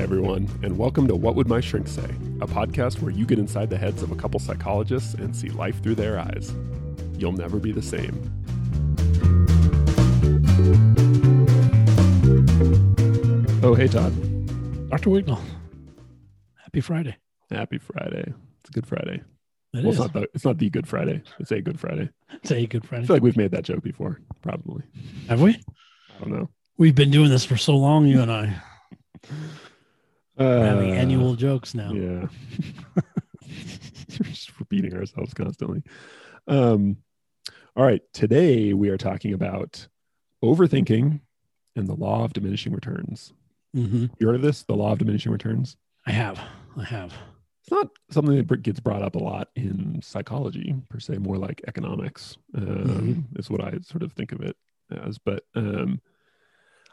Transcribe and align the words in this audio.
Hi, 0.00 0.04
everyone, 0.04 0.48
and 0.62 0.78
welcome 0.78 1.06
to 1.08 1.14
What 1.14 1.34
Would 1.34 1.46
My 1.46 1.60
Shrink 1.60 1.86
Say, 1.86 2.08
a 2.40 2.46
podcast 2.46 3.02
where 3.02 3.12
you 3.12 3.26
get 3.26 3.38
inside 3.38 3.68
the 3.68 3.76
heads 3.76 4.02
of 4.02 4.10
a 4.10 4.14
couple 4.14 4.40
psychologists 4.40 5.12
and 5.12 5.36
see 5.36 5.50
life 5.50 5.82
through 5.82 5.96
their 5.96 6.18
eyes. 6.18 6.54
You'll 7.18 7.32
never 7.32 7.58
be 7.58 7.70
the 7.70 7.82
same. 7.82 8.14
Oh, 13.62 13.74
hey, 13.74 13.88
Todd. 13.88 14.14
Dr. 14.88 15.10
Wignall. 15.10 15.42
Happy 16.56 16.80
Friday. 16.80 17.18
Happy 17.50 17.76
Friday. 17.76 18.32
It's 18.60 18.70
a 18.70 18.72
good 18.72 18.86
Friday. 18.86 19.22
It 19.74 19.84
well, 19.84 19.88
is. 19.88 19.96
it's 19.96 19.98
not, 19.98 20.12
the, 20.14 20.28
it's 20.32 20.44
not 20.46 20.56
the 20.56 20.70
Good 20.70 20.88
Friday. 20.88 21.22
It's 21.38 21.50
a 21.50 21.60
Good 21.60 21.78
Friday. 21.78 22.08
It's 22.32 22.50
a 22.50 22.66
good 22.66 22.86
Friday. 22.86 23.04
I 23.04 23.06
feel 23.06 23.16
like 23.16 23.22
we've 23.22 23.36
made 23.36 23.50
that 23.50 23.64
joke 23.64 23.82
before, 23.82 24.18
probably. 24.40 24.82
Have 25.28 25.42
we? 25.42 25.50
I 26.16 26.20
don't 26.20 26.32
know. 26.32 26.48
We've 26.78 26.94
been 26.94 27.10
doing 27.10 27.28
this 27.28 27.44
for 27.44 27.58
so 27.58 27.76
long, 27.76 28.06
you 28.06 28.22
and 28.22 28.32
I. 28.32 28.62
We're 30.40 30.64
having 30.66 30.90
Uh, 30.92 30.94
annual 30.94 31.34
jokes 31.36 31.74
now. 31.74 31.92
Yeah. 31.92 32.26
Just 34.08 34.58
repeating 34.58 34.94
ourselves 34.94 35.34
constantly. 35.34 35.82
Um, 36.48 36.96
all 37.76 37.84
right. 37.84 38.00
Today 38.12 38.72
we 38.72 38.88
are 38.88 38.96
talking 38.96 39.34
about 39.34 39.86
overthinking 40.42 41.20
and 41.76 41.86
the 41.88 41.94
law 41.94 42.24
of 42.24 42.32
diminishing 42.32 42.72
returns. 42.72 43.32
hmm 43.74 44.06
You 44.18 44.26
heard 44.26 44.36
of 44.36 44.42
this? 44.42 44.62
The 44.62 44.74
law 44.74 44.92
of 44.92 44.98
diminishing 44.98 45.30
returns? 45.30 45.76
I 46.06 46.12
have. 46.12 46.40
I 46.76 46.84
have. 46.84 47.12
It's 47.62 47.70
not 47.70 47.88
something 48.10 48.36
that 48.36 48.62
gets 48.62 48.80
brought 48.80 49.02
up 49.02 49.16
a 49.16 49.18
lot 49.22 49.48
in 49.54 50.00
psychology 50.02 50.74
per 50.88 50.98
se, 50.98 51.18
more 51.18 51.36
like 51.36 51.60
economics 51.68 52.38
um, 52.56 53.28
is 53.36 53.50
what 53.50 53.62
I 53.62 53.74
sort 53.82 54.02
of 54.02 54.12
think 54.14 54.32
of 54.32 54.40
it 54.40 54.56
as. 54.90 55.18
But 55.18 55.44
um, 55.54 56.00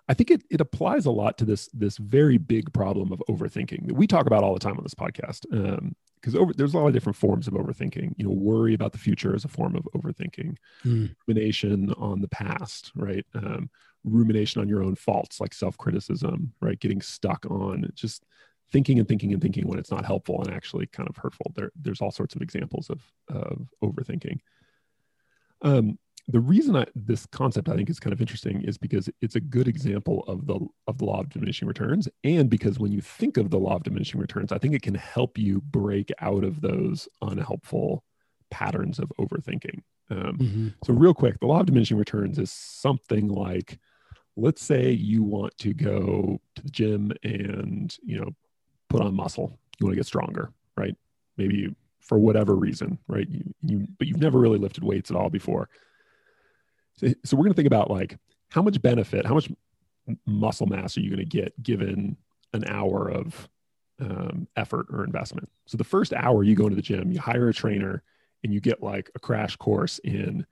I 0.09 0.13
think 0.13 0.31
it, 0.31 0.43
it 0.49 0.61
applies 0.61 1.05
a 1.05 1.11
lot 1.11 1.37
to 1.39 1.45
this 1.45 1.67
this 1.73 1.97
very 1.97 2.37
big 2.37 2.71
problem 2.73 3.11
of 3.11 3.21
overthinking 3.29 3.87
that 3.87 3.95
we 3.95 4.07
talk 4.07 4.25
about 4.25 4.43
all 4.43 4.53
the 4.53 4.59
time 4.59 4.77
on 4.77 4.83
this 4.83 4.95
podcast. 4.95 5.41
Because 6.21 6.35
over 6.35 6.53
there's 6.53 6.73
a 6.73 6.77
lot 6.77 6.87
of 6.87 6.93
different 6.93 7.17
forms 7.17 7.47
of 7.47 7.53
overthinking. 7.53 8.13
You 8.17 8.25
know, 8.25 8.31
worry 8.31 8.73
about 8.73 8.93
the 8.93 8.97
future 8.97 9.35
is 9.35 9.45
a 9.45 9.49
form 9.49 9.75
of 9.75 9.87
overthinking. 9.95 10.55
Mm. 10.85 11.15
Rumination 11.27 11.93
on 11.97 12.21
the 12.21 12.29
past, 12.29 12.91
right? 12.95 13.25
Um, 13.35 13.69
rumination 14.03 14.61
on 14.61 14.69
your 14.69 14.83
own 14.83 14.95
faults, 14.95 15.41
like 15.41 15.53
self 15.53 15.77
criticism, 15.77 16.53
right? 16.61 16.79
Getting 16.79 17.01
stuck 17.01 17.45
on 17.49 17.89
just 17.93 18.23
thinking 18.71 18.99
and 18.99 19.07
thinking 19.07 19.33
and 19.33 19.41
thinking 19.41 19.67
when 19.67 19.79
it's 19.79 19.91
not 19.91 20.05
helpful 20.05 20.41
and 20.41 20.53
actually 20.53 20.87
kind 20.87 21.09
of 21.09 21.17
hurtful. 21.17 21.51
There, 21.55 21.71
there's 21.75 22.01
all 22.01 22.11
sorts 22.11 22.35
of 22.35 22.41
examples 22.41 22.89
of 22.89 23.01
of 23.27 23.67
overthinking. 23.83 24.39
Um, 25.61 25.97
the 26.29 26.39
reason 26.39 26.75
I, 26.75 26.85
this 26.93 27.25
concept 27.25 27.69
I 27.69 27.75
think 27.75 27.89
is 27.89 27.99
kind 27.99 28.11
of 28.11 28.19
interesting 28.19 28.61
is 28.61 28.77
because 28.77 29.09
it's 29.21 29.35
a 29.35 29.39
good 29.39 29.67
example 29.67 30.23
of 30.27 30.45
the 30.45 30.59
of 30.87 30.97
the 30.97 31.05
law 31.05 31.21
of 31.21 31.29
diminishing 31.29 31.67
returns, 31.67 32.09
and 32.23 32.49
because 32.49 32.79
when 32.79 32.91
you 32.91 33.01
think 33.01 33.37
of 33.37 33.49
the 33.49 33.57
law 33.57 33.75
of 33.75 33.83
diminishing 33.83 34.19
returns, 34.19 34.51
I 34.51 34.57
think 34.57 34.73
it 34.73 34.81
can 34.81 34.95
help 34.95 35.37
you 35.37 35.61
break 35.61 36.11
out 36.19 36.43
of 36.43 36.61
those 36.61 37.07
unhelpful 37.21 38.03
patterns 38.49 38.99
of 38.99 39.11
overthinking. 39.19 39.81
Um, 40.09 40.37
hmm 40.37 40.67
so, 40.83 40.93
real 40.93 41.13
quick, 41.13 41.39
the 41.39 41.47
law 41.47 41.61
of 41.61 41.65
diminishing 41.65 41.97
returns 41.97 42.39
is 42.39 42.51
something 42.51 43.29
like, 43.29 43.79
let's 44.35 44.61
say 44.61 44.91
you 44.91 45.23
want 45.23 45.57
to 45.59 45.73
go 45.73 46.39
to 46.55 46.61
the 46.61 46.69
gym 46.69 47.13
and 47.23 47.95
you 48.03 48.19
know 48.19 48.31
put 48.89 49.01
on 49.01 49.15
muscle. 49.15 49.57
You 49.79 49.85
want 49.85 49.93
to 49.93 49.99
get 49.99 50.05
stronger, 50.05 50.51
right? 50.75 50.95
Maybe 51.37 51.55
you, 51.55 51.75
for 51.99 52.17
whatever 52.17 52.55
reason, 52.55 52.99
right? 53.07 53.27
You, 53.29 53.53
you 53.63 53.87
but 53.97 54.07
you've 54.07 54.19
never 54.19 54.39
really 54.39 54.59
lifted 54.59 54.83
weights 54.83 55.09
at 55.09 55.15
all 55.15 55.29
before. 55.29 55.69
So, 56.97 57.13
so 57.23 57.37
we're 57.37 57.43
going 57.43 57.53
to 57.53 57.57
think 57.57 57.67
about 57.67 57.89
like 57.89 58.17
how 58.49 58.61
much 58.61 58.81
benefit, 58.81 59.25
how 59.25 59.33
much 59.35 59.49
muscle 60.25 60.67
mass 60.67 60.97
are 60.97 61.01
you 61.01 61.09
going 61.09 61.19
to 61.19 61.25
get 61.25 61.61
given 61.61 62.17
an 62.53 62.65
hour 62.67 63.09
of 63.09 63.49
um, 63.99 64.47
effort 64.55 64.87
or 64.91 65.03
investment? 65.03 65.49
So 65.65 65.77
the 65.77 65.83
first 65.83 66.13
hour 66.13 66.43
you 66.43 66.55
go 66.55 66.65
into 66.65 66.75
the 66.75 66.81
gym, 66.81 67.11
you 67.11 67.19
hire 67.19 67.49
a 67.49 67.53
trainer, 67.53 68.03
and 68.43 68.53
you 68.53 68.59
get 68.59 68.83
like 68.83 69.11
a 69.15 69.19
crash 69.19 69.55
course 69.55 69.99
in 69.99 70.45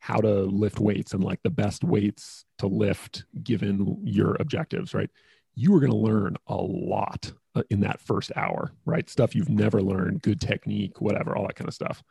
how 0.00 0.20
to 0.20 0.42
lift 0.42 0.78
weights 0.78 1.12
and 1.12 1.24
like 1.24 1.42
the 1.42 1.50
best 1.50 1.82
weights 1.84 2.44
to 2.58 2.66
lift 2.66 3.24
given 3.42 3.98
your 4.04 4.36
objectives, 4.38 4.94
right? 4.94 5.10
You 5.54 5.74
are 5.74 5.80
going 5.80 5.92
to 5.92 5.98
learn 5.98 6.36
a 6.46 6.56
lot 6.56 7.32
uh, 7.56 7.62
in 7.70 7.80
that 7.80 8.00
first 8.00 8.30
hour, 8.36 8.72
right? 8.84 9.08
Stuff 9.10 9.34
you've 9.34 9.48
never 9.48 9.82
learned, 9.82 10.22
good 10.22 10.40
technique, 10.40 11.00
whatever, 11.00 11.36
all 11.36 11.46
that 11.46 11.56
kind 11.56 11.68
of 11.68 11.74
stuff. 11.74 12.02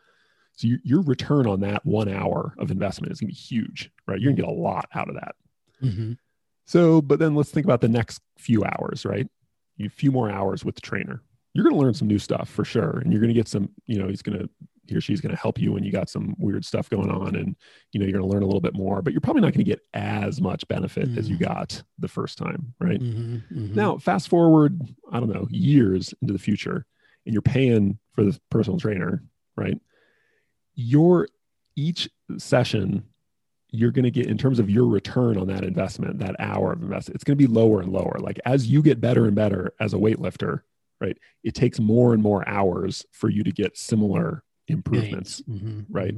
So 0.57 0.67
your, 0.67 0.79
your 0.83 1.01
return 1.01 1.47
on 1.47 1.59
that 1.61 1.85
one 1.85 2.09
hour 2.09 2.53
of 2.57 2.71
investment 2.71 3.11
is 3.13 3.19
going 3.19 3.29
to 3.29 3.33
be 3.35 3.39
huge, 3.39 3.91
right? 4.07 4.19
You're 4.19 4.31
going 4.33 4.37
to 4.37 4.41
get 4.41 4.51
a 4.51 4.53
lot 4.61 4.89
out 4.93 5.07
of 5.07 5.15
that. 5.15 5.35
hmm 5.79 6.13
So, 6.65 7.01
but 7.01 7.19
then 7.19 7.35
let's 7.35 7.51
think 7.51 7.65
about 7.65 7.79
the 7.81 7.87
next 7.87 8.21
few 8.37 8.63
hours, 8.65 9.05
right? 9.05 9.27
You 9.77 9.85
a 9.85 9.89
few 9.89 10.11
more 10.11 10.29
hours 10.29 10.65
with 10.65 10.73
the 10.75 10.81
trainer. 10.81 11.21
You're 11.53 11.63
going 11.63 11.75
to 11.75 11.81
learn 11.81 11.93
some 11.93 12.07
new 12.07 12.19
stuff 12.19 12.49
for 12.49 12.65
sure, 12.65 12.99
and 12.99 13.11
you're 13.13 13.21
going 13.21 13.33
to 13.33 13.39
get 13.39 13.47
some. 13.47 13.69
You 13.85 13.99
know, 13.99 14.07
he's 14.07 14.21
going 14.23 14.37
to 14.39 14.49
he 14.87 14.95
or 14.95 15.01
she's 15.01 15.21
going 15.21 15.35
to 15.35 15.41
help 15.41 15.59
you 15.59 15.71
when 15.73 15.83
you 15.83 15.91
got 15.91 16.09
some 16.09 16.35
weird 16.39 16.65
stuff 16.65 16.89
going 16.89 17.09
on, 17.09 17.35
and 17.35 17.55
you 17.91 17.99
know 17.99 18.05
you're 18.05 18.17
going 18.19 18.27
to 18.27 18.33
learn 18.33 18.43
a 18.43 18.45
little 18.47 18.61
bit 18.61 18.73
more. 18.75 19.01
But 19.03 19.13
you're 19.13 19.21
probably 19.21 19.41
not 19.41 19.53
going 19.53 19.63
to 19.65 19.71
get 19.71 19.81
as 19.93 20.41
much 20.41 20.67
benefit 20.67 21.09
as 21.17 21.29
you 21.29 21.35
Mm. 21.37 21.41
got 21.45 21.83
the 21.99 22.07
first 22.07 22.37
time, 22.39 22.73
right? 22.79 22.99
hmm 22.99 23.35
hmm 23.49 23.75
Now, 23.75 23.97
fast 23.97 24.27
forward, 24.27 24.81
I 25.11 25.19
don't 25.19 25.29
know, 25.29 25.47
years 25.51 26.13
into 26.21 26.33
the 26.33 26.39
future, 26.39 26.85
and 27.25 27.33
you're 27.33 27.41
paying 27.43 27.97
for 28.13 28.23
the 28.23 28.39
personal 28.49 28.79
trainer, 28.79 29.23
right? 29.55 29.79
Your 30.77 31.27
each 31.75 32.09
session, 32.37 33.03
you're 33.71 33.91
going 33.91 34.05
to 34.05 34.11
get 34.11 34.27
in 34.27 34.37
terms 34.37 34.59
of 34.59 34.69
your 34.69 34.85
return 34.87 35.37
on 35.37 35.47
that 35.47 35.63
investment, 35.63 36.19
that 36.19 36.35
hour 36.39 36.71
of 36.71 36.81
investment, 36.81 37.15
it's 37.15 37.23
going 37.25 37.37
to 37.37 37.47
be 37.47 37.51
lower 37.51 37.81
and 37.81 37.91
lower. 37.91 38.17
Like 38.19 38.39
as 38.45 38.67
you 38.67 38.81
get 38.81 39.01
better 39.01 39.25
and 39.25 39.35
better 39.35 39.73
as 39.79 39.93
a 39.93 39.97
weightlifter, 39.97 40.61
right? 41.01 41.17
It 41.43 41.53
takes 41.53 41.79
more 41.79 42.13
and 42.13 42.23
more 42.23 42.47
hours 42.47 43.05
for 43.11 43.29
you 43.29 43.43
to 43.43 43.51
get 43.51 43.77
similar 43.77 44.43
improvements 44.69 45.41
hmm 45.47 45.79
right? 45.89 46.13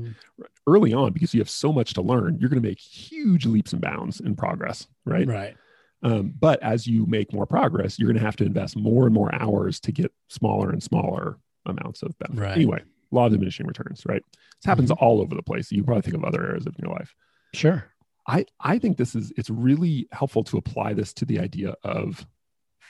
early 0.66 0.92
on 0.92 1.14
because 1.14 1.34
you 1.36 1.40
have 1.40 1.50
so 1.50 1.72
much 1.72 1.94
to 1.94 2.02
learn. 2.02 2.38
You're 2.40 2.50
going 2.50 2.62
to 2.62 2.68
make 2.68 2.80
huge 2.80 3.46
leaps 3.46 3.74
and 3.74 3.82
bounds 3.82 4.20
in 4.20 4.36
progress, 4.36 4.88
right? 5.06 5.28
Right. 5.28 5.56
Um, 6.02 6.34
but 6.40 6.62
as 6.64 6.88
you 6.88 7.06
make 7.06 7.34
more 7.34 7.46
progress, 7.46 8.00
you're 8.00 8.08
going 8.08 8.20
to 8.20 8.26
have 8.26 8.38
to 8.38 8.46
invest 8.46 8.78
more 8.78 9.06
and 9.06 9.14
more 9.14 9.34
hours 9.36 9.80
to 9.82 9.92
get 9.92 10.12
smaller 10.30 10.70
and 10.70 10.82
smaller 10.82 11.38
amounts 11.66 12.02
of 12.04 12.18
benefit. 12.20 12.42
Right. 12.42 12.56
Anyway, 12.56 12.84
law 13.12 13.26
of 13.26 13.32
diminishing 13.32 13.66
returns, 13.68 14.04
right? 14.06 14.24
This 14.32 14.66
happens 14.66 14.92
all 14.92 15.22
over 15.22 15.36
the 15.36 15.42
place. 15.44 15.72
You 15.72 15.84
probably 15.84 16.02
think 16.04 16.16
of 16.16 16.24
other 16.24 16.46
areas 16.46 16.66
of 16.68 16.76
your 16.78 16.92
life. 16.92 17.14
Sure. 17.54 17.86
I, 18.28 18.46
I 18.60 18.78
think 18.78 18.98
this 18.98 19.16
is 19.16 19.32
it's 19.38 19.50
really 19.50 20.08
helpful 20.12 20.44
to 20.46 20.58
apply 20.58 20.94
this 20.94 21.14
to 21.14 21.26
the 21.26 21.40
idea 21.40 21.76
of 21.84 22.28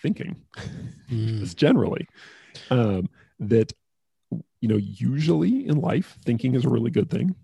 thinking 0.01 0.35
Mm. 1.11 1.39
just 1.39 1.57
generally 1.57 2.07
um, 2.69 3.09
that 3.39 3.73
you 4.61 4.67
know 4.67 4.77
usually 4.77 5.67
in 5.67 5.79
life 5.81 6.17
thinking 6.23 6.53
is 6.55 6.65
a 6.65 6.69
really 6.69 6.91
good 6.91 7.09
thing 7.09 7.35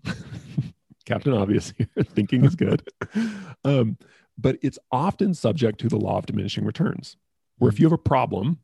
captain 1.04 1.32
obvious 1.32 1.72
here 1.76 1.88
thinking 2.14 2.44
is 2.44 2.54
good 2.54 2.82
um, 3.64 3.96
but 4.38 4.56
it's 4.62 4.78
often 4.92 5.34
subject 5.34 5.80
to 5.80 5.88
the 5.88 5.96
law 5.96 6.18
of 6.18 6.26
diminishing 6.26 6.64
returns 6.64 7.16
where 7.58 7.68
if 7.68 7.80
you 7.80 7.86
have 7.86 7.92
a 7.92 7.98
problem 7.98 8.58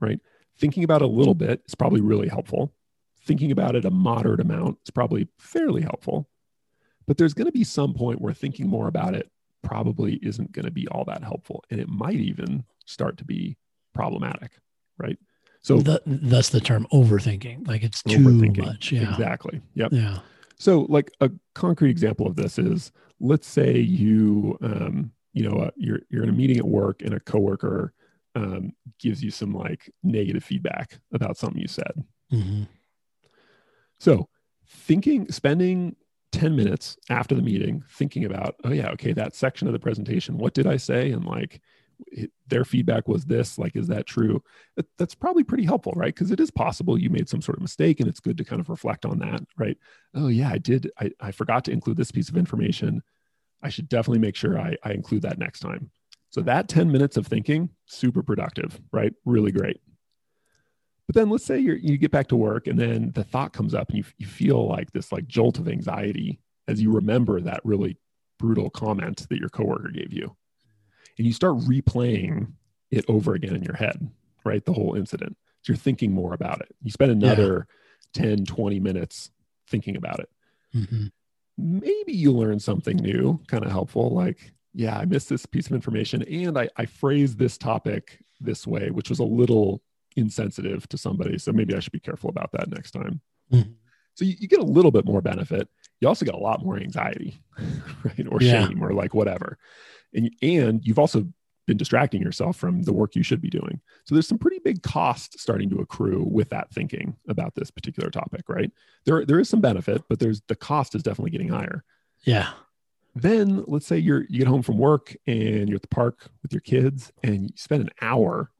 right 0.00 0.20
thinking 0.58 0.84
about 0.84 1.02
it 1.02 1.06
a 1.06 1.08
little 1.08 1.34
bit 1.34 1.62
is 1.66 1.74
probably 1.74 2.00
really 2.00 2.28
helpful 2.28 2.72
thinking 3.22 3.52
about 3.52 3.74
it 3.76 3.84
a 3.84 3.90
moderate 3.90 4.40
amount 4.40 4.78
is 4.84 4.90
probably 4.90 5.28
fairly 5.38 5.82
helpful 5.82 6.28
but 7.06 7.16
there's 7.16 7.34
going 7.34 7.46
to 7.46 7.52
be 7.52 7.64
some 7.64 7.92
point 7.94 8.20
where 8.20 8.32
thinking 8.32 8.68
more 8.68 8.88
about 8.88 9.14
it 9.14 9.30
probably 9.62 10.14
isn't 10.22 10.52
going 10.52 10.64
to 10.64 10.70
be 10.70 10.86
all 10.88 11.04
that 11.04 11.22
helpful 11.22 11.62
and 11.70 11.80
it 11.80 11.88
might 11.88 12.16
even 12.16 12.64
start 12.86 13.16
to 13.18 13.24
be 13.24 13.56
problematic 13.94 14.52
right 14.98 15.18
so 15.62 15.80
Th- 15.80 16.00
thus 16.06 16.48
the 16.48 16.60
term 16.60 16.86
overthinking. 16.90 17.68
Like 17.68 17.82
it's 17.82 18.02
too 18.02 18.50
much. 18.56 18.92
Yeah. 18.92 19.10
exactly 19.10 19.60
yep 19.74 19.92
Yeah. 19.92 20.18
so 20.58 20.86
like 20.88 21.10
a 21.20 21.30
concrete 21.54 21.90
example 21.90 22.26
of 22.26 22.36
this 22.36 22.58
is 22.58 22.92
let's 23.20 23.46
say 23.46 23.78
you 23.78 24.56
um 24.62 25.12
you 25.34 25.46
know 25.48 25.56
uh, 25.58 25.70
you're 25.76 26.00
you're 26.08 26.22
in 26.22 26.30
a 26.30 26.32
meeting 26.32 26.56
at 26.58 26.64
work 26.66 27.02
and 27.02 27.12
a 27.12 27.20
coworker 27.20 27.92
um 28.34 28.72
gives 28.98 29.22
you 29.22 29.30
some 29.30 29.52
like 29.52 29.90
negative 30.02 30.42
feedback 30.42 30.98
about 31.12 31.36
something 31.36 31.60
you 31.60 31.68
said 31.68 31.92
hmm 32.30 32.62
so 34.00 34.28
thinking 34.66 35.30
spending 35.30 35.94
10 36.32 36.54
minutes 36.54 36.96
after 37.08 37.34
the 37.34 37.42
meeting 37.42 37.82
thinking 37.90 38.24
about 38.24 38.54
oh 38.64 38.72
yeah 38.72 38.90
okay 38.90 39.12
that 39.12 39.34
section 39.34 39.66
of 39.66 39.72
the 39.72 39.78
presentation 39.78 40.38
what 40.38 40.54
did 40.54 40.66
i 40.66 40.76
say? 40.76 41.10
And 41.10 41.24
like 41.24 41.60
it, 42.06 42.30
their 42.46 42.64
feedback 42.64 43.08
was 43.08 43.26
this 43.26 43.58
like 43.58 43.76
is 43.76 43.88
that 43.88 44.06
true? 44.06 44.42
That, 44.76 44.86
that's 44.96 45.14
probably 45.14 45.44
pretty 45.44 45.64
helpful 45.64 45.92
right? 45.94 46.14
Because 46.14 46.30
it 46.30 46.40
is 46.40 46.50
possible 46.50 46.98
you 46.98 47.10
made 47.10 47.28
some 47.28 47.42
sort 47.42 47.58
of 47.58 47.62
mistake 47.62 48.00
and 48.00 48.08
it's 48.08 48.20
good 48.20 48.38
to 48.38 48.44
kind 48.44 48.60
of 48.60 48.68
reflect 48.68 49.04
on 49.04 49.18
that 49.18 49.42
right? 49.58 49.76
Oh 50.14 50.28
yeah 50.28 50.50
i 50.50 50.58
did 50.58 50.90
i, 50.98 51.10
I 51.20 51.32
forgot 51.32 51.64
to 51.66 51.72
include 51.72 51.96
this 51.96 52.12
piece 52.12 52.28
of 52.28 52.36
information. 52.36 53.02
I 53.62 53.68
should 53.68 53.88
definitely 53.88 54.20
make 54.20 54.36
sure 54.36 54.58
I, 54.58 54.76
I 54.82 54.92
include 54.92 55.22
that 55.22 55.38
next 55.38 55.60
time. 55.60 55.90
So 56.30 56.40
that 56.42 56.68
10 56.68 56.90
minutes 56.90 57.18
of 57.18 57.26
thinking 57.26 57.70
super 57.86 58.22
productive 58.22 58.80
right? 58.92 59.12
Really 59.24 59.52
great 59.52 59.80
but 61.10 61.18
then 61.18 61.28
let's 61.28 61.44
say 61.44 61.58
you 61.58 61.74
you 61.74 61.98
get 61.98 62.12
back 62.12 62.28
to 62.28 62.36
work 62.36 62.68
and 62.68 62.78
then 62.78 63.10
the 63.16 63.24
thought 63.24 63.52
comes 63.52 63.74
up 63.74 63.88
and 63.88 63.98
you, 63.98 64.04
you 64.18 64.28
feel 64.28 64.68
like 64.68 64.92
this 64.92 65.10
like 65.10 65.26
jolt 65.26 65.58
of 65.58 65.66
anxiety 65.66 66.40
as 66.68 66.80
you 66.80 66.92
remember 66.92 67.40
that 67.40 67.60
really 67.64 67.96
brutal 68.38 68.70
comment 68.70 69.26
that 69.28 69.40
your 69.40 69.48
coworker 69.48 69.88
gave 69.88 70.12
you 70.12 70.36
and 71.18 71.26
you 71.26 71.32
start 71.32 71.56
replaying 71.58 72.52
it 72.92 73.04
over 73.08 73.34
again 73.34 73.56
in 73.56 73.62
your 73.64 73.74
head, 73.74 74.08
right? 74.44 74.64
The 74.64 74.72
whole 74.72 74.94
incident. 74.94 75.36
So 75.62 75.72
you're 75.72 75.76
thinking 75.76 76.12
more 76.12 76.32
about 76.32 76.60
it. 76.60 76.74
You 76.82 76.92
spend 76.92 77.10
another 77.10 77.66
yeah. 78.14 78.22
10, 78.22 78.46
20 78.46 78.80
minutes 78.80 79.30
thinking 79.68 79.96
about 79.96 80.20
it. 80.20 80.28
Mm-hmm. 80.74 81.06
Maybe 81.58 82.12
you 82.12 82.32
learn 82.32 82.60
something 82.60 82.96
new, 82.96 83.40
kind 83.48 83.64
of 83.64 83.70
helpful, 83.72 84.14
like, 84.14 84.52
yeah, 84.72 84.96
I 84.96 85.04
missed 85.04 85.28
this 85.28 85.44
piece 85.44 85.66
of 85.66 85.72
information 85.72 86.22
and 86.22 86.56
I, 86.56 86.68
I 86.76 86.86
phrased 86.86 87.38
this 87.38 87.58
topic 87.58 88.20
this 88.40 88.66
way, 88.66 88.90
which 88.90 89.10
was 89.10 89.18
a 89.18 89.24
little 89.24 89.82
insensitive 90.16 90.88
to 90.88 90.98
somebody. 90.98 91.38
So 91.38 91.52
maybe 91.52 91.74
I 91.74 91.80
should 91.80 91.92
be 91.92 92.00
careful 92.00 92.30
about 92.30 92.52
that 92.52 92.68
next 92.68 92.92
time. 92.92 93.20
Mm-hmm. 93.52 93.72
So 94.14 94.24
you, 94.24 94.36
you, 94.38 94.48
get 94.48 94.60
a 94.60 94.64
little 94.64 94.90
bit 94.90 95.04
more 95.04 95.22
benefit. 95.22 95.68
You 96.00 96.08
also 96.08 96.24
get 96.24 96.34
a 96.34 96.38
lot 96.38 96.64
more 96.64 96.76
anxiety, 96.76 97.40
right? 98.04 98.26
Or 98.28 98.38
yeah. 98.40 98.66
shame 98.66 98.82
or 98.82 98.92
like 98.92 99.14
whatever. 99.14 99.58
And, 100.12 100.30
and 100.42 100.84
you've 100.84 100.98
also 100.98 101.26
been 101.66 101.76
distracting 101.76 102.20
yourself 102.20 102.56
from 102.56 102.82
the 102.82 102.92
work 102.92 103.14
you 103.14 103.22
should 103.22 103.40
be 103.40 103.48
doing. 103.48 103.80
So 104.04 104.14
there's 104.14 104.26
some 104.26 104.38
pretty 104.38 104.58
big 104.58 104.82
cost 104.82 105.38
starting 105.38 105.70
to 105.70 105.78
accrue 105.78 106.26
with 106.28 106.48
that 106.50 106.70
thinking 106.72 107.16
about 107.28 107.54
this 107.54 107.70
particular 107.70 108.10
topic, 108.10 108.48
right? 108.48 108.70
There, 109.04 109.24
there 109.24 109.38
is 109.38 109.48
some 109.48 109.60
benefit, 109.60 110.02
but 110.08 110.18
there's 110.18 110.42
the 110.48 110.56
cost 110.56 110.94
is 110.94 111.02
definitely 111.02 111.30
getting 111.30 111.48
higher. 111.48 111.84
Yeah. 112.22 112.50
Then 113.14 113.64
let's 113.66 113.86
say 113.86 113.98
you're 113.98 114.24
you 114.28 114.38
get 114.38 114.48
home 114.48 114.62
from 114.62 114.78
work 114.78 115.16
and 115.26 115.68
you're 115.68 115.76
at 115.76 115.82
the 115.82 115.88
park 115.88 116.28
with 116.42 116.52
your 116.52 116.60
kids 116.60 117.12
and 117.22 117.44
you 117.44 117.50
spend 117.56 117.82
an 117.82 117.90
hour 118.00 118.50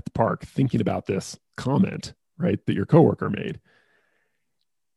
at 0.00 0.04
the 0.04 0.10
park 0.12 0.44
thinking 0.44 0.80
about 0.80 1.06
this 1.06 1.38
comment, 1.56 2.14
right, 2.38 2.58
that 2.66 2.74
your 2.74 2.86
coworker 2.86 3.30
made 3.30 3.60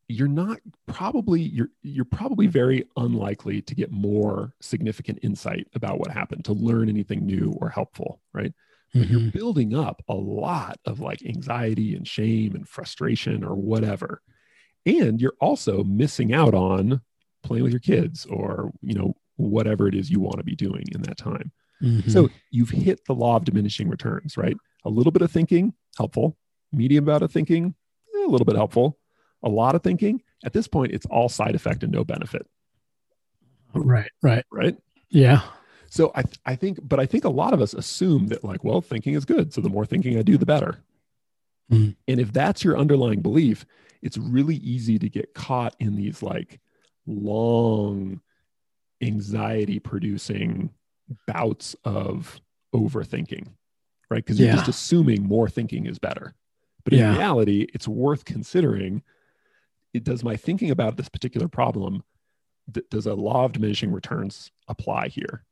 you're 0.08 0.28
not 0.28 0.58
probably 0.86 1.40
you're 1.40 1.70
you're 1.82 2.04
probably 2.04 2.46
very 2.46 2.86
unlikely 2.96 3.62
to 3.62 3.74
get 3.74 3.90
more 3.90 4.52
significant 4.60 5.18
insight 5.22 5.66
about 5.74 5.98
what 5.98 6.10
happened 6.10 6.44
to 6.44 6.52
learn 6.52 6.88
anything 6.88 7.24
new 7.24 7.54
or 7.60 7.70
helpful 7.70 8.20
right 8.32 8.52
mm-hmm. 8.94 9.00
but 9.00 9.08
you're 9.08 9.30
building 9.30 9.74
up 9.74 10.02
a 10.08 10.14
lot 10.14 10.78
of 10.84 11.00
like 11.00 11.24
anxiety 11.24 11.94
and 11.94 12.06
shame 12.06 12.54
and 12.54 12.68
frustration 12.68 13.42
or 13.42 13.54
whatever 13.54 14.20
and 14.84 15.20
you're 15.20 15.36
also 15.40 15.82
missing 15.84 16.34
out 16.34 16.54
on 16.54 17.00
playing 17.42 17.62
with 17.62 17.72
your 17.72 17.80
kids 17.80 18.26
or 18.26 18.72
you 18.82 18.94
know 18.94 19.14
whatever 19.36 19.88
it 19.88 19.94
is 19.94 20.10
you 20.10 20.20
want 20.20 20.36
to 20.36 20.44
be 20.44 20.54
doing 20.54 20.84
in 20.92 21.00
that 21.02 21.16
time 21.16 21.50
mm-hmm. 21.82 22.10
so 22.10 22.28
you've 22.50 22.70
hit 22.70 23.00
the 23.06 23.14
law 23.14 23.36
of 23.36 23.44
diminishing 23.44 23.88
returns 23.88 24.36
right 24.36 24.56
a 24.84 24.90
little 24.90 25.12
bit 25.12 25.22
of 25.22 25.30
thinking 25.30 25.74
helpful 25.96 26.36
medium 26.72 27.08
amount 27.08 27.22
of 27.22 27.30
thinking 27.30 27.74
a 28.24 28.28
little 28.28 28.44
bit 28.44 28.56
helpful 28.56 28.98
a 29.44 29.48
lot 29.48 29.74
of 29.74 29.82
thinking, 29.82 30.22
at 30.44 30.52
this 30.52 30.66
point, 30.66 30.92
it's 30.92 31.06
all 31.06 31.28
side 31.28 31.54
effect 31.54 31.82
and 31.82 31.92
no 31.92 32.02
benefit. 32.02 32.46
Right, 33.74 34.10
right, 34.22 34.44
right. 34.50 34.76
Yeah. 35.10 35.42
So 35.90 36.10
I, 36.14 36.22
th- 36.22 36.38
I 36.46 36.56
think, 36.56 36.78
but 36.82 36.98
I 36.98 37.06
think 37.06 37.24
a 37.24 37.30
lot 37.30 37.52
of 37.52 37.60
us 37.60 37.74
assume 37.74 38.28
that 38.28 38.42
like, 38.42 38.64
well, 38.64 38.80
thinking 38.80 39.14
is 39.14 39.24
good. 39.24 39.52
So 39.52 39.60
the 39.60 39.68
more 39.68 39.84
thinking 39.84 40.18
I 40.18 40.22
do, 40.22 40.38
the 40.38 40.46
better. 40.46 40.78
Mm. 41.70 41.94
And 42.08 42.20
if 42.20 42.32
that's 42.32 42.64
your 42.64 42.78
underlying 42.78 43.20
belief, 43.20 43.66
it's 44.02 44.16
really 44.16 44.56
easy 44.56 44.98
to 44.98 45.08
get 45.08 45.34
caught 45.34 45.76
in 45.78 45.94
these 45.94 46.22
like 46.22 46.58
long 47.06 48.20
anxiety 49.02 49.78
producing 49.78 50.70
bouts 51.26 51.76
of 51.84 52.40
overthinking, 52.74 53.48
right? 54.14 54.24
Because 54.24 54.38
you're 54.38 54.48
yeah. 54.48 54.54
just 54.54 54.68
assuming 54.68 55.24
more 55.24 55.48
thinking 55.48 55.86
is 55.86 55.98
better. 55.98 56.34
But 56.84 56.92
in 56.92 57.00
yeah. 57.00 57.16
reality, 57.16 57.66
it's 57.74 57.88
worth 57.88 58.24
considering 58.24 59.02
it, 59.92 60.04
does 60.04 60.22
my 60.22 60.36
thinking 60.36 60.70
about 60.70 60.96
this 60.96 61.08
particular 61.08 61.48
problem 61.48 62.04
th- 62.72 62.86
does 62.90 63.06
a 63.06 63.14
law 63.14 63.44
of 63.44 63.52
diminishing 63.52 63.90
returns 63.90 64.50
apply 64.68 65.08
here 65.08 65.44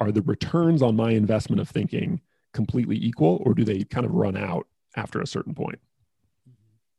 are 0.00 0.10
the 0.10 0.22
returns 0.22 0.80
on 0.80 0.96
my 0.96 1.10
investment 1.10 1.60
of 1.60 1.68
thinking 1.68 2.20
completely 2.52 2.96
equal 2.96 3.42
or 3.44 3.52
do 3.52 3.64
they 3.64 3.84
kind 3.84 4.06
of 4.06 4.12
run 4.12 4.36
out 4.36 4.66
after 4.96 5.20
a 5.20 5.26
certain 5.26 5.54
point 5.54 5.78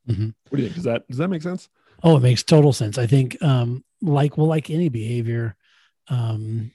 mm-hmm. 0.07 0.29
what 0.49 0.57
do 0.57 0.63
you 0.63 0.69
think 0.69 0.75
does 0.75 0.83
that 0.83 1.07
does 1.07 1.17
that 1.17 1.29
make 1.29 1.41
sense 1.41 1.69
oh 2.03 2.17
it 2.17 2.21
makes 2.21 2.43
total 2.43 2.73
sense 2.73 2.97
i 2.97 3.07
think 3.07 3.41
um 3.41 3.83
like 4.01 4.37
well 4.37 4.47
like 4.47 4.69
any 4.69 4.89
behavior 4.89 5.55
um 6.09 6.71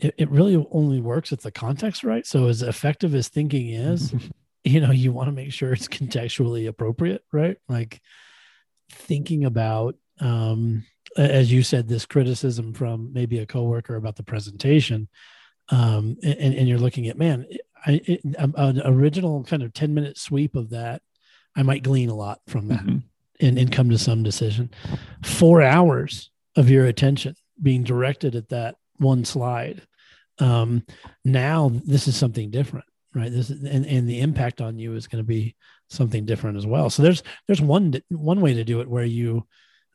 it, 0.00 0.14
it 0.18 0.30
really 0.30 0.66
only 0.70 1.00
works 1.00 1.32
if 1.32 1.40
the 1.40 1.50
context 1.50 2.04
right. 2.04 2.26
So 2.26 2.46
as 2.46 2.62
effective 2.62 3.14
as 3.14 3.28
thinking 3.28 3.70
is 3.70 4.14
you 4.64 4.80
know 4.80 4.90
you 4.90 5.12
want 5.12 5.28
to 5.28 5.32
make 5.32 5.52
sure 5.52 5.72
it's 5.72 5.88
contextually 5.88 6.68
appropriate 6.68 7.22
right? 7.32 7.56
Like 7.68 8.00
thinking 8.90 9.44
about 9.44 9.96
um, 10.20 10.84
as 11.16 11.52
you 11.52 11.62
said 11.62 11.88
this 11.88 12.06
criticism 12.06 12.72
from 12.74 13.12
maybe 13.12 13.38
a 13.38 13.46
coworker 13.46 13.96
about 13.96 14.16
the 14.16 14.22
presentation 14.22 15.08
um, 15.70 16.16
and, 16.22 16.54
and 16.54 16.68
you're 16.68 16.78
looking 16.78 17.08
at 17.08 17.18
man 17.18 17.46
I, 17.86 18.00
it, 18.04 18.20
an 18.24 18.82
original 18.84 19.44
kind 19.44 19.62
of 19.62 19.72
10 19.72 19.94
minute 19.94 20.18
sweep 20.18 20.56
of 20.56 20.70
that 20.70 21.02
i 21.56 21.62
might 21.62 21.82
glean 21.82 22.08
a 22.08 22.14
lot 22.14 22.40
from 22.46 22.68
that 22.68 22.80
mm-hmm. 22.80 23.46
and, 23.46 23.58
and 23.58 23.72
come 23.72 23.90
to 23.90 23.98
some 23.98 24.22
decision. 24.22 24.70
Four 25.22 25.62
hours 25.62 26.30
of 26.56 26.70
your 26.70 26.86
attention 26.86 27.36
being 27.60 27.84
directed 27.84 28.34
at 28.34 28.48
that 28.48 28.76
one 28.98 29.24
slide. 29.24 29.82
Um, 30.38 30.84
now 31.24 31.70
this 31.84 32.06
is 32.06 32.16
something 32.16 32.50
different 32.50 32.84
right? 33.14 33.32
This 33.32 33.50
is, 33.50 33.62
and, 33.64 33.86
and 33.86 34.08
the 34.08 34.20
impact 34.20 34.60
on 34.60 34.78
you 34.78 34.94
is 34.94 35.06
going 35.06 35.22
to 35.22 35.26
be 35.26 35.54
something 35.88 36.24
different 36.24 36.56
as 36.56 36.66
well. 36.66 36.90
So 36.90 37.02
there's 37.02 37.22
there's 37.46 37.60
one 37.60 37.94
one 38.10 38.40
way 38.40 38.54
to 38.54 38.64
do 38.64 38.80
it 38.80 38.88
where 38.88 39.04
you 39.04 39.46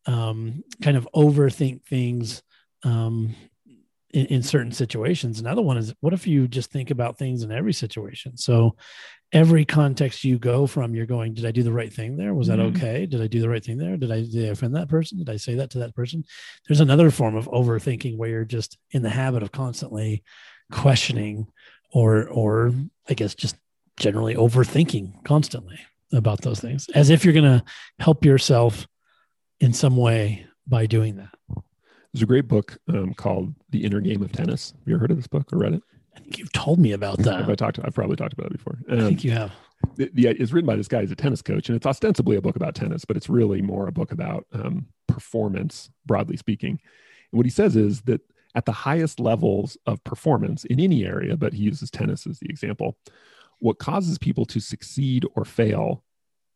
um, 0.06 0.64
kind 0.82 0.98
of 0.98 1.08
overthink 1.16 1.86
things 1.86 2.44
um, 2.84 3.36
in, 4.12 4.26
in, 4.26 4.44
certain 4.44 4.74
situations. 4.74 5.40
Another 5.40 5.62
one 5.62 5.78
is 5.78 5.94
what 6.02 6.12
if 6.12 6.28
you 6.28 6.48
just 6.48 6.72
think 6.72 6.92
about 6.92 7.18
things 7.18 7.44
in 7.44 7.52
every 7.52 7.72
situation? 7.72 8.36
So 8.36 8.76
every 9.34 9.66
context 9.66 10.24
you 10.24 10.38
go 10.38 10.66
from 10.66 10.96
you're 10.96 11.06
going 11.06 11.34
did 11.34 11.46
i 11.46 11.52
do 11.52 11.64
the 11.64 11.74
right 11.74 11.92
thing 11.92 12.16
there 12.16 12.34
was 12.34 12.48
that 12.48 12.60
mm-hmm. 12.60 12.78
okay 12.78 13.06
did 13.06 13.22
i 13.22 13.28
do 13.28 13.42
the 13.42 13.50
right 13.50 13.66
thing 13.66 13.78
there 13.78 13.98
did 13.98 14.12
i 14.12 14.22
did 14.22 14.46
i 14.46 14.52
offend 14.52 14.76
that 14.76 14.88
person 14.88 15.18
did 15.18 15.30
i 15.30 15.36
say 15.36 15.56
that 15.56 15.70
to 15.72 15.80
that 15.80 15.96
person 15.96 16.24
there's 16.68 16.80
another 16.80 17.10
form 17.10 17.36
of 17.36 17.48
overthinking 17.48 18.16
where 18.16 18.30
you're 18.30 18.46
just 18.46 18.78
in 18.92 19.02
the 19.02 19.10
habit 19.10 19.44
of 19.44 19.52
constantly 19.52 20.24
questioning 20.72 21.48
or 21.94 22.28
or 22.28 22.74
I 23.10 23.14
guess 23.14 23.36
just 23.36 23.56
generally 23.98 24.36
overthinking 24.36 25.24
constantly 25.24 25.80
about 26.12 26.42
those 26.42 26.60
things 26.60 26.90
as 26.96 27.10
if 27.10 27.24
you're 27.24 27.34
going 27.34 27.60
to 27.60 27.64
help 28.00 28.26
yourself 28.26 28.88
in 29.60 29.74
some 29.74 29.96
way 29.96 30.46
by 30.68 30.86
doing 30.86 31.16
that. 31.18 31.34
There's 32.12 32.24
a 32.24 32.28
great 32.28 32.48
book 32.48 32.78
um, 32.90 33.14
called 33.14 33.54
The 33.70 33.84
Inner 33.84 34.00
Game 34.00 34.22
of 34.22 34.32
Tennis. 34.32 34.72
Have 34.72 34.88
you 34.88 34.96
ever 34.96 35.02
heard 35.02 35.12
of 35.12 35.18
this 35.18 35.28
book 35.28 35.52
or 35.52 35.60
read 35.60 35.74
it? 35.74 35.84
I 36.16 36.20
think 36.20 36.38
you've 36.38 36.52
told 36.52 36.80
me 36.80 36.92
about 36.92 37.20
that. 37.20 37.50
I 37.50 37.56
talked? 37.56 37.80
I've 37.84 37.96
probably 37.96 38.16
talked 38.16 38.34
about 38.34 38.48
it 38.48 38.54
before. 38.54 38.78
Um, 38.90 39.00
I 39.00 39.02
think 39.02 39.24
you 39.24 39.32
have. 39.32 39.52
The, 39.96 40.10
the, 40.14 40.28
it's 40.28 40.52
written 40.52 40.68
by 40.68 40.76
this 40.76 40.88
guy. 40.88 41.02
He's 41.02 41.12
a 41.12 41.16
tennis 41.16 41.42
coach, 41.42 41.68
and 41.68 41.76
it's 41.76 41.86
ostensibly 41.86 42.36
a 42.36 42.42
book 42.42 42.56
about 42.56 42.76
tennis, 42.76 43.04
but 43.06 43.18
it's 43.18 43.30
really 43.30 43.62
more 43.62 43.88
a 43.88 43.92
book 43.92 44.12
about 44.12 44.46
um, 44.54 44.88
performance, 45.08 45.90
broadly 46.06 46.38
speaking. 46.38 46.80
And 47.32 47.38
what 47.38 47.46
he 47.46 47.50
says 47.52 47.76
is 47.76 48.02
that 48.04 48.22
at 48.56 48.66
the 48.66 48.72
highest 48.72 49.20
levels 49.20 49.78
of 49.86 50.04
performance 50.04 50.64
in 50.66 50.80
any 50.80 51.06
area, 51.06 51.36
but 51.36 51.54
he 51.54 51.64
uses 51.64 51.90
tennis 51.90 52.28
as 52.28 52.40
the 52.40 52.50
example. 52.50 52.98
What 53.60 53.80
causes 53.80 54.18
people 54.18 54.46
to 54.48 54.60
succeed 54.60 55.26
or 55.36 55.46
fail 55.46 56.04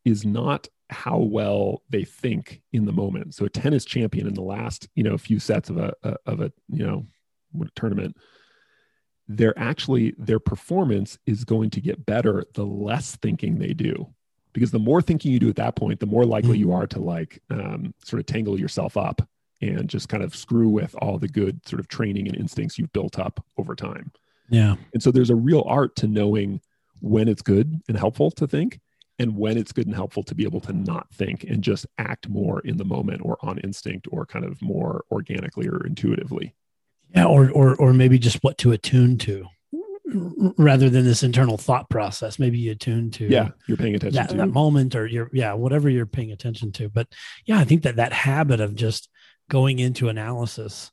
is 0.04 0.24
not 0.24 0.68
how 0.90 1.18
well 1.18 1.82
they 1.90 2.04
think 2.04 2.62
in 2.72 2.86
the 2.86 2.92
moment. 2.92 3.34
So 3.34 3.44
a 3.44 3.50
tennis 3.50 3.84
champion 3.84 4.26
in 4.26 4.34
the 4.34 4.42
last, 4.42 4.88
you 4.94 5.02
know, 5.02 5.18
few 5.18 5.38
sets 5.38 5.68
of 5.70 5.76
a, 5.76 5.92
a 6.02 6.16
of 6.26 6.40
a, 6.40 6.52
you 6.68 6.86
know, 6.86 7.06
tournament, 7.74 8.16
they're 9.28 9.58
actually 9.58 10.14
their 10.18 10.38
performance 10.38 11.18
is 11.26 11.44
going 11.44 11.70
to 11.70 11.80
get 11.80 12.06
better 12.06 12.44
the 12.54 12.64
less 12.64 13.16
thinking 13.16 13.58
they 13.58 13.74
do. 13.74 14.08
Because 14.54 14.70
the 14.70 14.78
more 14.78 15.02
thinking 15.02 15.30
you 15.30 15.38
do 15.38 15.50
at 15.50 15.56
that 15.56 15.76
point, 15.76 16.00
the 16.00 16.06
more 16.06 16.24
likely 16.24 16.52
mm-hmm. 16.52 16.68
you 16.68 16.72
are 16.72 16.86
to 16.88 16.98
like 16.98 17.40
um, 17.50 17.94
sort 18.02 18.18
of 18.18 18.26
tangle 18.26 18.58
yourself 18.58 18.96
up 18.96 19.22
and 19.60 19.88
just 19.88 20.08
kind 20.08 20.22
of 20.22 20.34
screw 20.34 20.68
with 20.68 20.94
all 21.00 21.18
the 21.18 21.28
good 21.28 21.66
sort 21.68 21.80
of 21.80 21.88
training 21.88 22.26
and 22.26 22.36
instincts 22.36 22.78
you've 22.78 22.92
built 22.92 23.18
up 23.18 23.44
over 23.58 23.74
time. 23.74 24.10
Yeah. 24.48 24.76
And 24.94 25.02
so 25.02 25.10
there's 25.10 25.30
a 25.30 25.36
real 25.36 25.64
art 25.66 25.94
to 25.96 26.06
knowing 26.06 26.60
when 27.00 27.28
it's 27.28 27.42
good 27.42 27.80
and 27.88 27.98
helpful 27.98 28.30
to 28.32 28.46
think 28.46 28.80
and 29.18 29.36
when 29.36 29.58
it's 29.58 29.72
good 29.72 29.86
and 29.86 29.94
helpful 29.94 30.22
to 30.24 30.34
be 30.34 30.44
able 30.44 30.60
to 30.60 30.72
not 30.72 31.12
think 31.12 31.44
and 31.44 31.62
just 31.62 31.86
act 31.98 32.28
more 32.28 32.60
in 32.60 32.76
the 32.76 32.84
moment 32.84 33.20
or 33.24 33.36
on 33.42 33.58
instinct 33.58 34.06
or 34.10 34.24
kind 34.24 34.44
of 34.44 34.60
more 34.62 35.04
organically 35.10 35.68
or 35.68 35.84
intuitively. 35.86 36.54
Yeah, 37.14 37.24
or 37.24 37.50
or 37.50 37.74
or 37.76 37.92
maybe 37.92 38.18
just 38.18 38.38
what 38.42 38.58
to 38.58 38.72
attune 38.72 39.18
to 39.18 39.46
rather 40.56 40.88
than 40.88 41.04
this 41.04 41.22
internal 41.22 41.56
thought 41.56 41.88
process. 41.90 42.38
Maybe 42.38 42.58
you 42.58 42.72
attune 42.72 43.10
to 43.12 43.26
yeah, 43.26 43.50
you're 43.66 43.76
paying 43.76 43.94
attention 43.94 44.16
that, 44.16 44.30
to 44.30 44.36
that 44.36 44.48
moment 44.48 44.94
or 44.94 45.06
you're 45.06 45.30
yeah, 45.32 45.52
whatever 45.52 45.88
you're 45.88 46.06
paying 46.06 46.32
attention 46.32 46.72
to. 46.72 46.88
But 46.88 47.08
yeah, 47.44 47.58
I 47.58 47.64
think 47.64 47.82
that 47.82 47.96
that 47.96 48.12
habit 48.12 48.60
of 48.60 48.74
just 48.74 49.08
going 49.50 49.78
into 49.78 50.08
analysis 50.08 50.90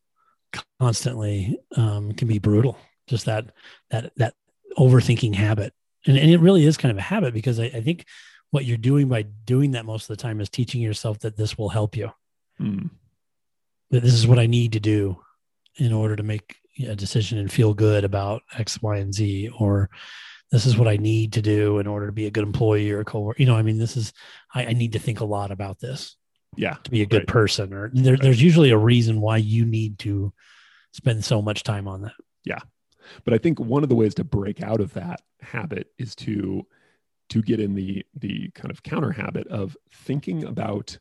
constantly 0.80 1.60
um, 1.76 2.14
can 2.14 2.28
be 2.28 2.40
brutal. 2.40 2.78
Just 3.08 3.26
that 3.26 3.52
that 3.92 4.12
that 4.18 4.34
overthinking 4.78 5.36
habit, 5.36 5.74
and 6.06 6.18
and 6.18 6.30
it 6.30 6.40
really 6.40 6.66
is 6.66 6.78
kind 6.78 6.92
of 6.92 6.98
a 6.98 7.02
habit 7.02 7.34
because 7.34 7.60
I, 7.60 7.66
I 7.66 7.82
think 7.82 8.06
what 8.52 8.66
you're 8.66 8.78
doing 8.78 9.08
by 9.08 9.24
doing 9.24 9.72
that 9.72 9.86
most 9.86 10.10
of 10.10 10.18
the 10.18 10.22
time 10.22 10.40
is 10.40 10.50
teaching 10.50 10.82
yourself 10.82 11.20
that 11.20 11.38
this 11.38 11.58
will 11.58 11.70
help 11.70 11.96
you. 11.96 12.12
Mm. 12.60 12.90
That 13.92 14.02
this 14.02 14.14
is 14.14 14.28
what 14.28 14.40
I 14.40 14.48
need 14.48 14.74
to 14.74 14.80
do 14.80 15.20
in 15.78 15.94
order 15.94 16.16
to 16.16 16.24
make 16.24 16.58
a 16.88 16.96
decision 16.96 17.38
and 17.38 17.52
feel 17.52 17.74
good 17.74 18.04
about 18.04 18.42
X, 18.58 18.82
Y, 18.82 18.98
and 18.98 19.14
Z, 19.14 19.50
or 19.58 19.90
this 20.52 20.66
is 20.66 20.78
what 20.78 20.88
I 20.88 20.98
need 20.98 21.34
to 21.34 21.42
do 21.42 21.80
in 21.80 21.88
order 21.88 22.06
to 22.08 22.12
be 22.12 22.28
a 22.28 22.32
good 22.32 22.44
employee 22.44 22.92
or 22.92 23.02
a 23.02 23.06
coworker. 23.06 23.42
You 23.42 23.48
know, 23.48 23.56
I 23.56 23.62
mean, 23.62 23.78
this 23.78 23.98
is 23.98 24.14
I, 24.54 24.68
I 24.68 24.74
need 24.74 24.94
to 24.94 25.00
think 25.00 25.20
a 25.20 25.26
lot 25.26 25.52
about 25.52 25.80
this. 25.80 26.16
Yeah, 26.58 26.76
to 26.84 26.92
be 26.92 27.02
a 27.02 27.06
good 27.06 27.20
right. 27.20 27.28
person, 27.28 27.74
or 27.74 27.90
there, 27.94 28.14
right. 28.14 28.22
there's 28.22 28.42
usually 28.42 28.72
a 28.72 28.78
reason 28.78 29.20
why 29.20 29.38
you 29.38 29.66
need 29.66 30.00
to 30.00 30.32
spend 30.94 31.26
so 31.26 31.42
much 31.42 31.64
time 31.64 31.88
on 31.88 32.04
that. 32.04 32.14
Yeah, 32.46 32.60
but 33.26 33.34
I 33.34 33.38
think 33.38 33.60
one 33.60 33.84
of 33.84 33.90
the 33.90 33.96
ways 33.96 34.16
to 34.16 34.24
break 34.24 34.64
out 34.64 34.80
of 34.80 34.94
that 34.94 35.22
habit 35.42 35.92
is 35.98 36.16
to 36.16 36.66
to 37.30 37.42
get 37.42 37.60
in 37.60 37.76
the 37.76 38.06
the 38.16 38.52
kind 38.52 38.72
of 38.72 38.84
counter 38.84 39.12
habit 39.12 39.48
of 39.48 39.76
thinking 39.92 40.46
about 40.46 40.98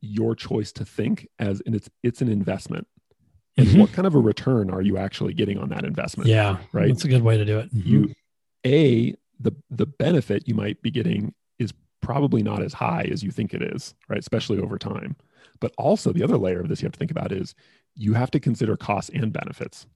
your 0.00 0.34
choice 0.34 0.72
to 0.72 0.84
think 0.84 1.28
as 1.38 1.62
and 1.66 1.74
it's 1.74 1.90
it's 2.02 2.22
an 2.22 2.28
investment 2.28 2.86
and 3.56 3.66
mm-hmm. 3.66 3.80
what 3.80 3.92
kind 3.92 4.06
of 4.06 4.14
a 4.14 4.18
return 4.18 4.70
are 4.70 4.82
you 4.82 4.96
actually 4.96 5.34
getting 5.34 5.58
on 5.58 5.68
that 5.70 5.84
investment? 5.84 6.28
Yeah 6.28 6.58
right? 6.72 6.88
that's 6.88 7.04
a 7.04 7.08
good 7.08 7.22
way 7.22 7.36
to 7.36 7.44
do 7.44 7.58
it. 7.58 7.74
Mm-hmm. 7.74 7.88
you 7.88 8.14
a 8.66 9.14
the 9.40 9.52
the 9.70 9.86
benefit 9.86 10.48
you 10.48 10.54
might 10.54 10.80
be 10.82 10.90
getting 10.90 11.34
is 11.58 11.72
probably 12.00 12.42
not 12.42 12.62
as 12.62 12.72
high 12.72 13.08
as 13.10 13.22
you 13.22 13.30
think 13.30 13.54
it 13.54 13.62
is 13.62 13.94
right? 14.08 14.18
Especially 14.18 14.60
over 14.60 14.78
time. 14.78 15.16
But 15.60 15.72
also 15.78 16.12
the 16.12 16.24
other 16.24 16.36
layer 16.36 16.60
of 16.60 16.68
this 16.68 16.82
you 16.82 16.86
have 16.86 16.92
to 16.92 16.98
think 16.98 17.10
about 17.10 17.32
is 17.32 17.54
you 17.94 18.14
have 18.14 18.30
to 18.32 18.40
consider 18.40 18.76
costs 18.76 19.10
and 19.14 19.32
benefits 19.32 19.86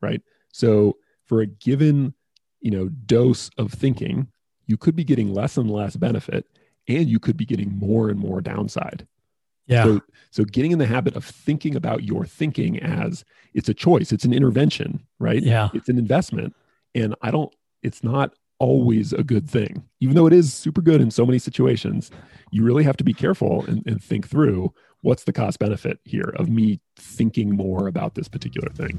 right? 0.00 0.22
So 0.52 0.96
for 1.26 1.40
a 1.40 1.46
given 1.46 2.14
you 2.60 2.70
know 2.70 2.88
dose 2.88 3.50
of 3.58 3.72
thinking 3.72 4.28
you 4.66 4.76
could 4.76 4.96
be 4.96 5.04
getting 5.04 5.32
less 5.32 5.56
and 5.56 5.70
less 5.70 5.96
benefit 5.96 6.46
and 6.88 7.08
you 7.08 7.18
could 7.18 7.36
be 7.36 7.44
getting 7.44 7.72
more 7.76 8.08
and 8.08 8.18
more 8.18 8.40
downside 8.40 9.06
yeah. 9.68 9.84
So, 9.84 10.00
so 10.30 10.44
getting 10.44 10.72
in 10.72 10.78
the 10.78 10.86
habit 10.86 11.14
of 11.14 11.24
thinking 11.24 11.76
about 11.76 12.02
your 12.02 12.24
thinking 12.24 12.78
as 12.80 13.24
it's 13.54 13.68
a 13.68 13.74
choice, 13.74 14.12
it's 14.12 14.24
an 14.24 14.32
intervention, 14.32 15.06
right? 15.18 15.42
Yeah. 15.42 15.68
It's 15.74 15.88
an 15.88 15.98
investment. 15.98 16.54
And 16.94 17.14
I 17.22 17.30
don't, 17.30 17.54
it's 17.82 18.02
not 18.02 18.34
always 18.58 19.12
a 19.12 19.22
good 19.22 19.48
thing. 19.48 19.84
Even 20.00 20.16
though 20.16 20.26
it 20.26 20.32
is 20.32 20.52
super 20.52 20.80
good 20.80 21.00
in 21.00 21.10
so 21.10 21.24
many 21.24 21.38
situations, 21.38 22.10
you 22.50 22.64
really 22.64 22.82
have 22.82 22.96
to 22.96 23.04
be 23.04 23.14
careful 23.14 23.64
and, 23.66 23.82
and 23.86 24.02
think 24.02 24.28
through 24.28 24.72
what's 25.02 25.24
the 25.24 25.32
cost 25.32 25.58
benefit 25.58 26.00
here 26.04 26.34
of 26.36 26.48
me 26.48 26.80
thinking 26.96 27.54
more 27.54 27.86
about 27.86 28.14
this 28.14 28.26
particular 28.26 28.70
thing. 28.70 28.98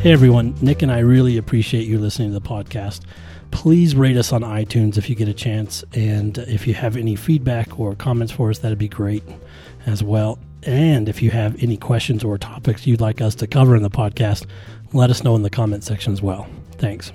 Hey 0.00 0.10
everyone, 0.10 0.56
Nick 0.60 0.82
and 0.82 0.90
I 0.90 0.98
really 0.98 1.36
appreciate 1.36 1.86
you 1.86 1.98
listening 1.98 2.30
to 2.30 2.34
the 2.34 2.40
podcast 2.40 3.02
please 3.52 3.94
rate 3.94 4.16
us 4.16 4.32
on 4.32 4.42
iTunes 4.42 4.98
if 4.98 5.08
you 5.08 5.14
get 5.14 5.28
a 5.28 5.34
chance. 5.34 5.84
And 5.94 6.36
if 6.38 6.66
you 6.66 6.74
have 6.74 6.96
any 6.96 7.14
feedback 7.14 7.78
or 7.78 7.94
comments 7.94 8.32
for 8.32 8.50
us, 8.50 8.58
that'd 8.58 8.78
be 8.78 8.88
great 8.88 9.22
as 9.86 10.02
well. 10.02 10.38
And 10.64 11.08
if 11.08 11.22
you 11.22 11.30
have 11.30 11.62
any 11.62 11.76
questions 11.76 12.24
or 12.24 12.38
topics 12.38 12.86
you'd 12.86 13.00
like 13.00 13.20
us 13.20 13.34
to 13.36 13.46
cover 13.46 13.76
in 13.76 13.82
the 13.82 13.90
podcast, 13.90 14.46
let 14.92 15.10
us 15.10 15.22
know 15.22 15.36
in 15.36 15.42
the 15.42 15.50
comment 15.50 15.84
section 15.84 16.12
as 16.12 16.22
well. 16.22 16.48
Thanks. 16.78 17.12